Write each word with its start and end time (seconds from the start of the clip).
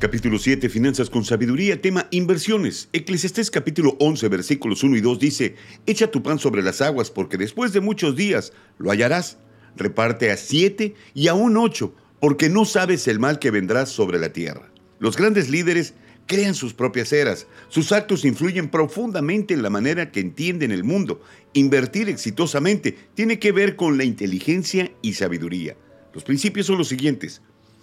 Capítulo 0.00 0.38
7, 0.38 0.68
Finanzas 0.68 1.10
con 1.10 1.24
Sabiduría, 1.24 1.82
tema 1.82 2.06
Inversiones. 2.12 2.88
Eclesiastés 2.92 3.50
capítulo 3.50 3.96
11, 3.98 4.28
versículos 4.28 4.84
1 4.84 4.96
y 4.96 5.00
2 5.00 5.18
dice, 5.18 5.56
Echa 5.86 6.08
tu 6.08 6.22
pan 6.22 6.38
sobre 6.38 6.62
las 6.62 6.80
aguas, 6.80 7.10
porque 7.10 7.36
después 7.36 7.72
de 7.72 7.80
muchos 7.80 8.14
días 8.14 8.52
lo 8.78 8.92
hallarás. 8.92 9.38
Reparte 9.74 10.30
a 10.30 10.36
siete 10.36 10.94
y 11.14 11.26
aún 11.26 11.56
ocho, 11.56 11.96
porque 12.20 12.48
no 12.48 12.64
sabes 12.64 13.08
el 13.08 13.18
mal 13.18 13.40
que 13.40 13.50
vendrá 13.50 13.86
sobre 13.86 14.20
la 14.20 14.32
tierra. 14.32 14.70
Los 15.00 15.16
grandes 15.16 15.50
líderes 15.50 15.94
crean 16.26 16.54
sus 16.54 16.74
propias 16.74 17.12
eras. 17.12 17.48
Sus 17.68 17.90
actos 17.90 18.24
influyen 18.24 18.68
profundamente 18.68 19.52
en 19.52 19.64
la 19.64 19.70
manera 19.70 20.12
que 20.12 20.20
entienden 20.20 20.70
el 20.70 20.84
mundo. 20.84 21.22
Invertir 21.54 22.08
exitosamente 22.08 22.96
tiene 23.14 23.40
que 23.40 23.50
ver 23.50 23.74
con 23.74 23.98
la 23.98 24.04
inteligencia 24.04 24.92
y 25.02 25.14
sabiduría. 25.14 25.76
Los 26.14 26.22
principios 26.22 26.66
son 26.66 26.78
los 26.78 26.86
siguientes. 26.86 27.42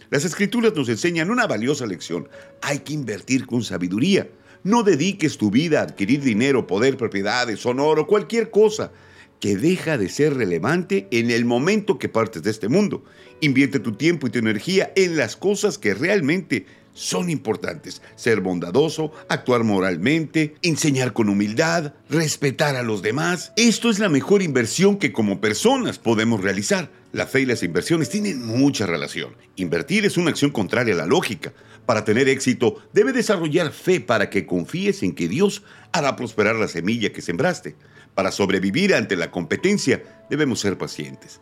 Las 0.10 0.26
escrituras 0.26 0.74
nos 0.76 0.90
enseñan 0.90 1.32
una 1.32 1.48
valiosa 1.48 1.86
lección. 1.86 2.28
Hay 2.62 2.80
que 2.80 2.94
invertir 2.94 3.46
con 3.46 3.64
sabiduría. 3.64 4.30
No 4.64 4.84
dediques 4.84 5.38
tu 5.38 5.52
vida 5.52 5.80
a 5.80 5.84
adquirir 5.84 6.22
dinero, 6.22 6.68
poder, 6.68 6.98
propiedades, 6.98 7.66
honor 7.66 8.00
o 8.00 8.08
cualquier 8.08 8.50
cosa 8.50 8.92
que 9.40 9.58
deja 9.58 9.98
de 9.98 10.10
ser 10.10 10.36
relevante 10.36 11.08
en 11.12 11.30
el 11.30 11.46
momento 11.46 12.00
que 12.00 12.10
partes 12.10 12.44
de 12.44 12.52
este 12.52 12.68
mundo. 12.68 13.04
Invierte 13.42 13.80
tu 13.80 13.94
tiempo 13.94 14.28
y 14.28 14.30
tu 14.30 14.40
energía 14.40 14.92
en 14.96 15.18
las 15.18 15.36
cosas 15.36 15.78
que 15.78 15.94
realmente 15.94 16.66
son 16.96 17.30
importantes. 17.30 18.02
Ser 18.16 18.42
bondadoso, 18.42 19.12
actuar 19.30 19.64
moralmente, 19.64 20.56
enseñar 20.64 21.14
con 21.14 21.30
humildad, 21.30 21.94
respetar 22.10 22.76
a 22.76 22.84
los 22.84 23.02
demás. 23.02 23.52
Esto 23.58 23.90
es 23.90 24.00
la 24.00 24.10
mejor 24.10 24.42
inversión 24.42 24.98
que 24.98 25.12
como 25.12 25.42
personas 25.42 26.00
podemos 26.00 26.42
realizar. 26.42 26.90
La 27.16 27.26
fe 27.26 27.40
y 27.40 27.46
las 27.46 27.64
inversiones 27.64 28.10
tienen 28.10 28.46
mucha 28.46 28.86
relación. 28.86 29.38
Invertir 29.56 30.04
es 30.04 30.18
una 30.18 30.32
acción 30.32 30.52
contraria 30.52 30.94
a 30.94 30.98
la 30.98 31.06
lógica. 31.06 31.54
Para 31.86 32.04
tener 32.04 32.28
éxito, 32.28 32.84
debe 32.92 33.14
desarrollar 33.14 33.72
fe 33.72 34.02
para 34.02 34.30
que 34.30 34.46
confíes 34.46 35.02
en 35.02 35.16
que 35.16 35.30
Dios 35.30 35.64
hará 35.94 36.18
prosperar 36.18 36.58
la 36.58 36.68
semilla 36.68 37.14
que 37.14 37.22
sembraste. 37.22 37.78
Para 38.16 38.34
sobrevivir 38.34 38.94
ante 38.94 39.16
la 39.16 39.32
competencia, 39.32 40.04
debemos 40.30 40.60
ser 40.60 40.78
pacientes. 40.78 41.40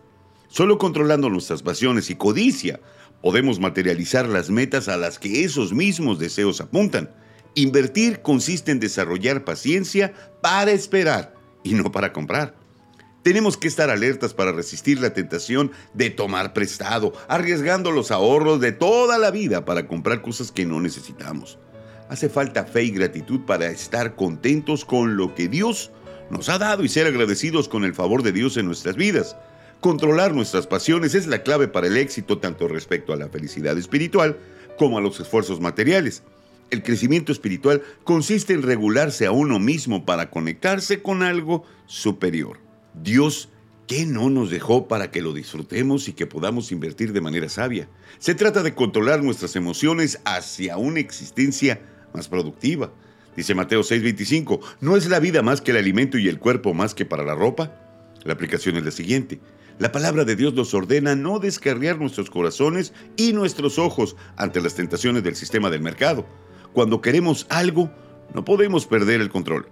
Solo 0.48 0.78
controlando 0.78 1.28
nuestras 1.32 1.64
pasiones 1.64 2.12
y 2.12 2.16
codicia 2.18 2.80
podemos 3.24 3.60
materializar 3.60 4.28
las 4.28 4.52
metas 4.52 4.88
a 4.88 4.98
las 4.98 5.18
que 5.18 5.44
esos 5.44 5.74
mismos 5.74 6.20
deseos 6.20 6.62
apuntan. 6.62 7.10
Invertir 7.56 8.22
consiste 8.22 8.72
en 8.72 8.80
desarrollar 8.80 9.44
paciencia 9.44 10.14
para 10.40 10.70
esperar 10.70 11.34
y 11.64 11.74
no 11.74 11.92
para 11.92 12.14
comprar. 12.14 12.63
Tenemos 13.24 13.56
que 13.56 13.70
estar 13.70 13.90
alertas 13.90 14.34
para 14.34 14.52
resistir 14.52 15.00
la 15.00 15.14
tentación 15.14 15.72
de 15.94 16.10
tomar 16.10 16.52
prestado, 16.52 17.14
arriesgando 17.30 17.92
los 17.92 18.12
ahorros 18.12 18.60
de 18.60 18.74
toda 18.74 19.18
la 19.18 19.32
vida 19.32 19.64
para 19.64 19.88
comprar 19.88 20.22
cosas 20.22 20.52
que 20.52 20.66
no 20.66 20.82
necesitamos. 20.82 21.58
Hace 22.10 22.28
falta 22.28 22.66
fe 22.66 22.84
y 22.84 22.92
gratitud 22.92 23.40
para 23.48 23.68
estar 23.68 24.16
contentos 24.16 24.84
con 24.84 25.16
lo 25.16 25.34
que 25.36 25.48
Dios 25.48 25.92
nos 26.30 26.50
ha 26.50 26.58
dado 26.58 26.84
y 26.84 26.90
ser 26.90 27.08
agradecidos 27.08 27.70
con 27.70 27.86
el 27.86 27.96
favor 27.96 28.24
de 28.24 28.34
Dios 28.34 28.58
en 28.58 28.66
nuestras 28.66 28.98
vidas. 28.98 29.38
Controlar 29.80 30.34
nuestras 30.34 30.68
pasiones 30.68 31.16
es 31.16 31.26
la 31.26 31.44
clave 31.44 31.70
para 31.70 31.88
el 31.88 31.96
éxito 31.96 32.40
tanto 32.40 32.68
respecto 32.68 33.14
a 33.14 33.18
la 33.18 33.30
felicidad 33.30 33.78
espiritual 33.78 34.38
como 34.78 34.98
a 34.98 35.02
los 35.02 35.18
esfuerzos 35.22 35.62
materiales. 35.62 36.24
El 36.72 36.84
crecimiento 36.84 37.32
espiritual 37.32 37.84
consiste 38.04 38.54
en 38.54 38.64
regularse 38.64 39.26
a 39.26 39.32
uno 39.32 39.60
mismo 39.60 40.06
para 40.06 40.30
conectarse 40.30 41.02
con 41.02 41.24
algo 41.24 41.64
superior. 41.86 42.73
Dios, 42.94 43.50
¿qué 43.88 44.06
no 44.06 44.30
nos 44.30 44.52
dejó 44.52 44.88
para 44.88 45.10
que 45.12 45.22
lo 45.22 45.34
disfrutemos 45.34 46.08
y 46.08 46.14
que 46.14 46.28
podamos 46.28 46.72
invertir 46.72 47.14
de 47.14 47.22
manera 47.22 47.50
sabia? 47.50 47.90
Se 48.20 48.36
trata 48.36 48.64
de 48.64 48.76
controlar 48.76 49.24
nuestras 49.24 49.56
emociones 49.56 50.20
hacia 50.26 50.78
una 50.78 51.00
existencia 51.00 51.82
más 52.14 52.28
productiva. 52.28 52.92
Dice 53.36 53.56
Mateo 53.56 53.82
6:25, 53.82 54.60
¿no 54.82 54.96
es 54.96 55.10
la 55.10 55.20
vida 55.20 55.42
más 55.42 55.62
que 55.62 55.72
el 55.72 55.78
alimento 55.78 56.18
y 56.18 56.28
el 56.28 56.40
cuerpo 56.40 56.74
más 56.74 56.94
que 56.94 57.06
para 57.06 57.24
la 57.24 57.34
ropa? 57.34 57.80
La 58.24 58.34
aplicación 58.34 58.78
es 58.78 58.86
la 58.86 58.92
siguiente. 58.92 59.40
La 59.80 59.92
palabra 59.92 60.24
de 60.24 60.36
Dios 60.36 60.54
nos 60.54 60.74
ordena 60.76 61.16
no 61.16 61.40
descarriar 61.40 61.98
nuestros 61.98 62.30
corazones 62.30 62.94
y 63.18 63.34
nuestros 63.34 63.80
ojos 63.80 64.16
ante 64.38 64.62
las 64.62 64.76
tentaciones 64.76 65.24
del 65.24 65.36
sistema 65.36 65.72
del 65.72 65.82
mercado. 65.82 66.28
Cuando 66.74 67.02
queremos 67.02 67.48
algo, 67.50 67.92
no 68.36 68.46
podemos 68.46 68.86
perder 68.86 69.20
el 69.20 69.30
control. 69.30 69.68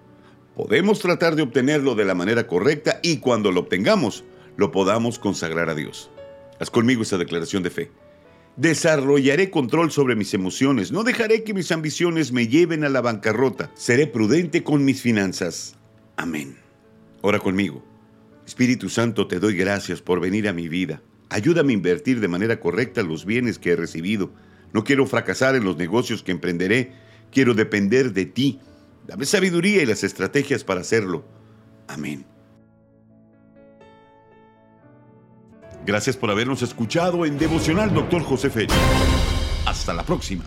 Podemos 0.56 1.00
tratar 1.00 1.36
de 1.36 1.44
obtenerlo 1.44 1.96
de 1.96 2.06
la 2.06 2.16
manera 2.16 2.46
correcta 2.46 3.00
y 3.02 3.18
cuando 3.18 3.52
lo 3.52 3.62
obtengamos, 3.62 4.26
lo 4.58 4.72
podamos 4.72 5.18
consagrar 5.18 5.70
a 5.70 5.76
Dios. 5.76 6.12
Haz 6.60 6.70
conmigo 6.70 7.02
esta 7.02 7.18
declaración 7.18 7.64
de 7.64 7.70
fe. 7.70 7.92
Desarrollaré 8.58 9.50
control 9.50 9.92
sobre 9.92 10.16
mis 10.16 10.34
emociones, 10.34 10.92
no 10.92 11.04
dejaré 11.04 11.44
que 11.44 11.54
mis 11.54 11.72
ambiciones 11.72 12.34
me 12.34 12.48
lleven 12.48 12.84
a 12.84 12.90
la 12.90 13.00
bancarrota, 13.00 13.72
seré 13.76 14.08
prudente 14.08 14.62
con 14.62 14.84
mis 14.84 15.02
finanzas. 15.02 15.76
Amén. 16.18 16.58
Ora 17.22 17.40
conmigo. 17.40 17.84
Espíritu 18.46 18.90
Santo, 18.90 19.28
te 19.28 19.40
doy 19.40 19.56
gracias 19.56 20.02
por 20.02 20.20
venir 20.20 20.50
a 20.50 20.54
mi 20.54 20.68
vida. 20.68 21.02
Ayúdame 21.30 21.72
a 21.72 21.76
invertir 21.76 22.20
de 22.20 22.28
manera 22.28 22.60
correcta 22.60 23.04
los 23.04 23.26
bienes 23.26 23.58
que 23.58 23.72
he 23.72 23.76
recibido. 23.78 24.32
No 24.74 24.84
quiero 24.84 25.08
fracasar 25.08 25.56
en 25.56 25.64
los 25.64 25.78
negocios 25.78 26.24
que 26.24 26.34
emprenderé. 26.34 26.92
Quiero 27.32 27.54
depender 27.54 28.12
de 28.12 28.26
ti. 28.26 28.60
Dame 29.12 29.26
sabiduría 29.26 29.84
y 29.84 29.86
las 29.86 30.06
estrategias 30.06 30.64
para 30.64 30.80
hacerlo. 30.80 31.26
Amén. 31.90 32.26
Gracias 35.86 36.16
por 36.16 36.32
habernos 36.32 36.62
escuchado 36.62 37.26
en 37.26 37.38
Devocional 37.38 37.94
Doctor 37.94 38.24
José 38.24 38.50
Félix. 38.50 38.74
Hasta 39.66 39.94
la 39.94 40.04
próxima. 40.04 40.46